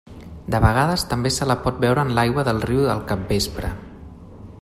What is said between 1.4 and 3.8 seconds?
la pot veure en l'aigua del riu al capvespre.